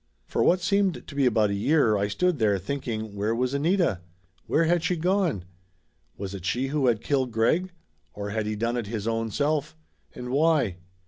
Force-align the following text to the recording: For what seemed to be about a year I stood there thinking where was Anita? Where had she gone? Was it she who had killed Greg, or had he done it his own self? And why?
For 0.25 0.43
what 0.43 0.61
seemed 0.61 1.05
to 1.05 1.13
be 1.13 1.27
about 1.27 1.51
a 1.51 1.53
year 1.53 1.95
I 1.95 2.07
stood 2.07 2.39
there 2.39 2.57
thinking 2.57 3.15
where 3.15 3.35
was 3.35 3.53
Anita? 3.53 4.01
Where 4.47 4.63
had 4.63 4.81
she 4.81 4.95
gone? 4.95 5.45
Was 6.17 6.33
it 6.33 6.43
she 6.43 6.69
who 6.69 6.87
had 6.87 7.03
killed 7.03 7.29
Greg, 7.31 7.71
or 8.15 8.31
had 8.31 8.47
he 8.47 8.55
done 8.55 8.77
it 8.77 8.87
his 8.87 9.07
own 9.07 9.29
self? 9.29 9.75
And 10.15 10.29
why? 10.31 10.77